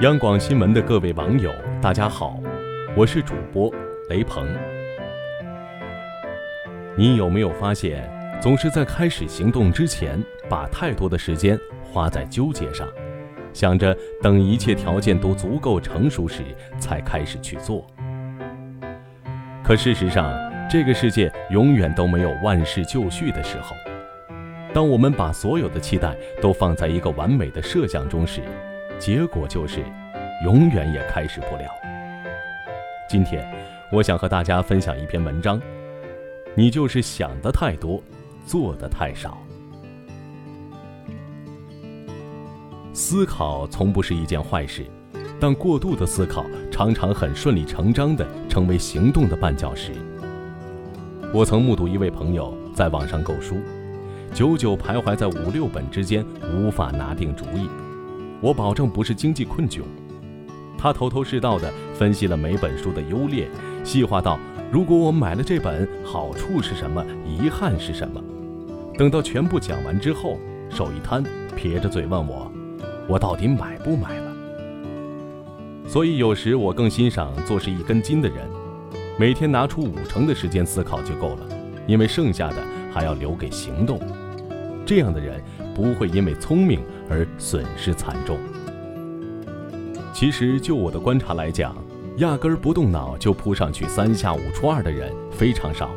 [0.00, 2.38] 央广新闻的各位网友，大家好，
[2.96, 3.72] 我是主播
[4.10, 4.46] 雷鹏。
[6.96, 8.10] 你有没有发现，
[8.40, 12.86] 总是在开始行动之前，把太多的时间花在纠结上，
[13.54, 16.42] 想着等一切条件都足够成熟时
[16.78, 17.86] 才开始去做？
[19.64, 20.30] 可事实上，
[20.70, 23.74] 这个世界永远都没有万事就绪的时候。
[24.74, 28.40] 当我们把所有的期待都放在一个完美的设想中时，
[28.98, 29.84] 结果就是，
[30.44, 31.64] 永远也开始不了。
[33.06, 33.46] 今天，
[33.90, 35.60] 我想和大家分享一篇文章：
[36.54, 38.02] 你就是想的太多，
[38.46, 39.36] 做的太少。
[42.94, 44.86] 思考从不是一件坏事，
[45.38, 49.92] 但过度的思考常常很顺理成章地成为行动的绊脚石。
[51.34, 53.56] 我曾目睹一位朋友在网上购书，
[54.34, 57.68] 久久徘徊在五六本之间，无法拿定主意。
[58.40, 59.82] 我保证不是经济困窘，
[60.78, 63.46] 他头头是道地分析了每本书的优劣，
[63.84, 68.22] 细化到如果我买了这本，好处是什么，遗憾是什么。
[68.96, 70.38] 等到全部讲完之后，
[70.70, 71.22] 手一摊，
[71.54, 72.50] 撇着嘴问我
[73.06, 74.32] ：“我到底买不买了？”
[75.86, 78.48] 所以有时我更欣赏做事一根筋的人，
[79.18, 81.46] 每天拿出五成的时间思考就够了，
[81.86, 82.56] 因为剩下的
[82.90, 84.00] 还要留给行动。
[84.84, 85.42] 这样的人。
[85.74, 88.36] 不会因为聪明而损失惨重。
[90.12, 91.74] 其实，就我的观察来讲，
[92.18, 95.90] 压根儿不动脑就扑上去三下五除二的人非常少，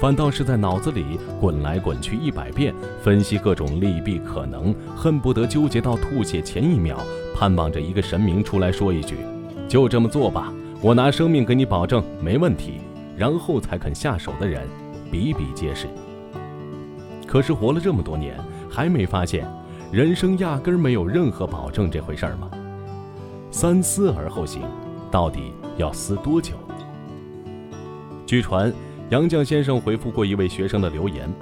[0.00, 6.98] 反倒是在脑子里滚来滚去一百遍，分析各种利弊可能，恨不得纠结到吐血前一秒，
[7.32, 9.18] 盼望着一个神明出来说一句
[9.68, 12.80] ：“就这么做吧，我拿生命给你保证没问题。”
[13.16, 14.66] 然后才肯下手的人
[15.12, 15.86] 比比皆是。
[17.26, 18.38] 可是活了这么多年。
[18.68, 19.48] 还没发现，
[19.90, 22.50] 人生压根儿没有任何保证这回事儿吗？
[23.50, 24.60] 三思而后行，
[25.10, 26.56] 到底要思多久？
[28.26, 28.70] 据传，
[29.08, 31.32] 杨绛先生回复过一位学生的留言，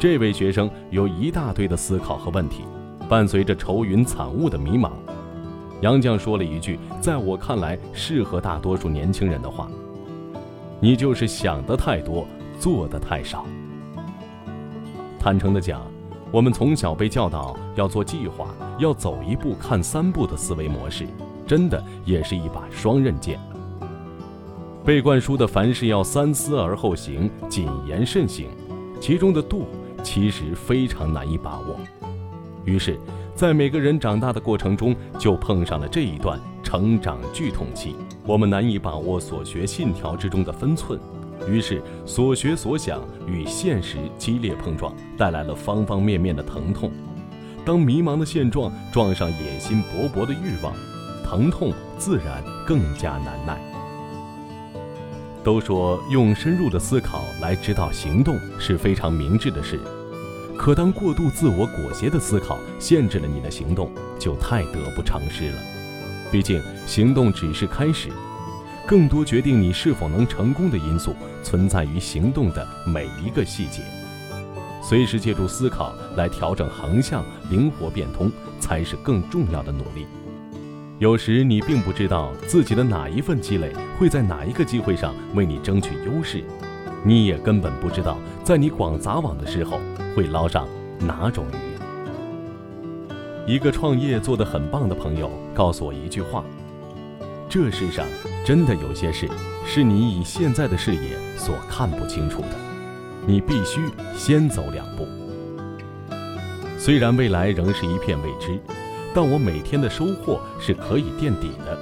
[0.00, 2.64] 这位学生有一大堆的思考和问题，
[3.08, 4.90] 伴随着愁云惨雾的迷茫。
[5.80, 9.70] 杨绛说了一句，在我看来适合大多数年轻人的话
[10.80, 12.26] ：“你就是想的太多，
[12.58, 13.46] 做的太少。”
[15.20, 15.82] 坦诚地讲。
[16.32, 21.04] 我们从小被教导要做计划，要走一步看三步的思维模式，
[21.46, 23.38] 真的也是一把双刃剑。
[24.84, 28.48] 被灌输的凡事要三思而后行，谨言慎行，
[29.00, 29.66] 其中的度
[30.04, 31.76] 其实非常难以把握。
[32.64, 32.96] 于是，
[33.34, 40.98] 在每个人长大的过程中，就碰上了这一段成长剧痛期，我们难以把握所学信条之中的分寸。
[41.48, 46.90] 于是，所学所想与现实激烈碰撞，带来了方方面面的疼痛。
[47.64, 50.72] 当迷茫的现状撞上野心勃勃的欲望，
[51.24, 53.58] 疼痛自然更加难耐。
[55.42, 59.80] 都说用深入的思考来指导行动是非常明智的事，
[60.56, 65.56] 可当过度自我裹挟的思考限制了你的行动，就太得不偿失了。
[66.30, 68.10] 毕竟，行动只是开始。
[68.90, 71.14] 更多决定你是否能成功的因素
[71.44, 73.82] 存在于行动的每一个细节，
[74.82, 80.08] 随时借助思考来调整航向，灵活变通才是更重要的努力。
[80.98, 86.42] 有时你并不知道自己的哪一份积累会在哪一个机会上为你争取优势，
[87.04, 89.78] 你也根本不知道在你广撒网的时候
[90.16, 90.66] 会捞上
[90.98, 91.54] 哪种鱼。
[93.46, 96.44] 一个创业做得很棒的朋友告诉我一句话。
[97.50, 98.06] 这世上
[98.46, 99.28] 真的有些事，
[99.66, 102.56] 是你以现在的视野所看不清楚的，
[103.26, 103.80] 你必须
[104.16, 105.04] 先走两步。
[106.78, 108.56] 虽然未来仍是一片未知，
[109.12, 111.76] 但我每天的收获是可以垫底的，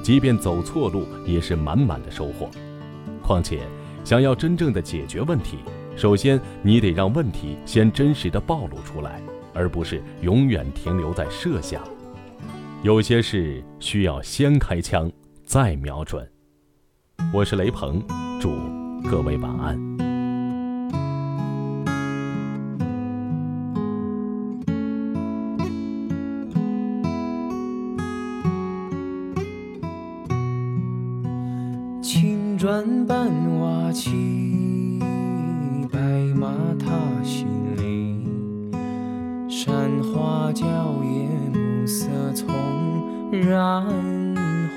[0.00, 2.48] 即便走错路也是满满的收获。
[3.20, 3.62] 况且，
[4.04, 5.58] 想要真正的解决问题，
[5.96, 9.20] 首先你得让问题先真实的暴露出来，
[9.52, 11.82] 而不是永远停留在设想。
[12.82, 15.12] 有些事需要先开枪，
[15.44, 16.26] 再瞄准。
[17.30, 18.02] 我是雷鹏，
[18.40, 18.52] 祝
[19.06, 19.78] 各位晚安。
[32.02, 33.30] 青砖伴
[33.60, 34.29] 瓦漆，
[43.32, 43.84] 染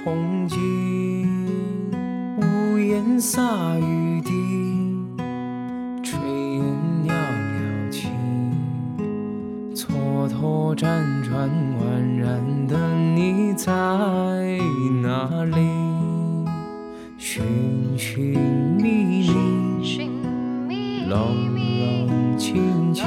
[0.03, 1.25] 红巾，
[2.37, 3.41] 屋檐洒
[3.79, 4.31] 雨滴，
[6.03, 6.17] 炊
[6.57, 6.63] 烟
[7.03, 8.09] 袅袅起，
[9.73, 10.77] 蹉跎辗
[11.23, 11.81] 转宛
[12.15, 12.77] 然的
[13.15, 13.71] 你在
[15.01, 15.57] 哪里？
[17.17, 17.43] 寻
[17.97, 18.37] 寻
[18.77, 19.31] 觅
[20.67, 23.03] 觅，冷冷清清，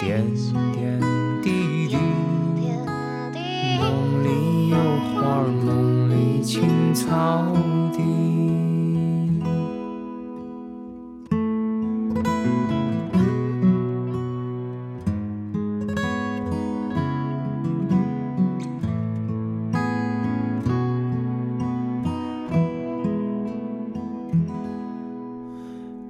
[0.00, 0.24] 点
[0.72, 1.00] 点
[1.42, 1.96] 滴滴。
[3.78, 3.82] 梦
[4.24, 4.28] 里
[4.70, 4.76] 有
[5.14, 7.46] 花，梦里青草
[7.92, 8.02] 地。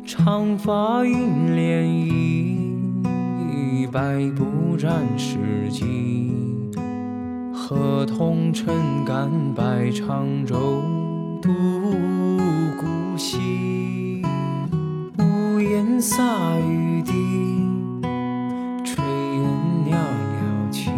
[0.06, 2.43] 长发映涟漪，
[3.94, 4.00] 百
[4.34, 5.38] 步斩诗
[5.70, 6.32] 迹。
[7.54, 10.82] 河童撑杆摆长舟
[11.40, 11.48] 渡
[12.76, 14.20] 古稀，
[15.20, 16.24] 屋檐洒
[16.58, 17.12] 雨滴，
[18.84, 20.90] 炊烟袅袅起，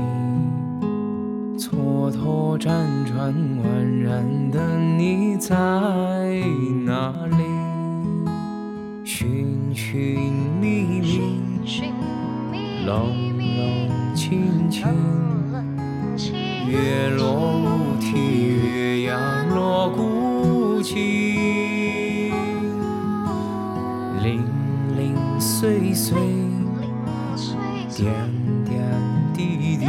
[1.59, 5.55] 蹉跎辗转宛然的你在
[12.87, 14.87] 冷冷清清。
[16.69, 18.15] 月落乌啼，
[18.47, 20.95] 月牙落孤井，
[24.23, 24.45] 零
[24.97, 26.17] 零碎碎，
[27.97, 28.15] 点
[28.65, 28.79] 点
[29.35, 29.87] 滴滴。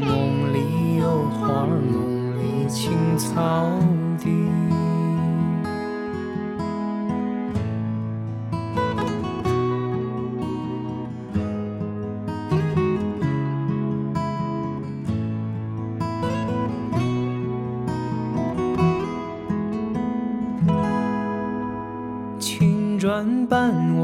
[0.00, 1.04] 梦里有
[1.38, 3.68] 花，梦里青草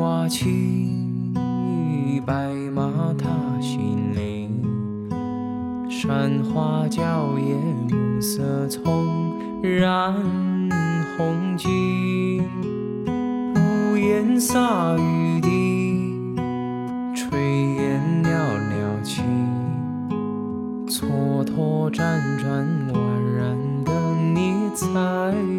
[0.06, 1.03] 花起
[2.25, 3.29] 白马踏
[3.61, 4.49] 新泥，
[5.91, 7.58] 山花娇艳，
[7.91, 10.14] 暮色丛染
[11.19, 12.41] 红巾，
[13.56, 16.38] 屋檐洒雨滴，
[17.12, 17.37] 炊
[17.75, 19.23] 烟袅袅起，
[20.87, 22.97] 蹉跎辗转，宛
[23.37, 23.91] 然的
[24.32, 25.56] 你在。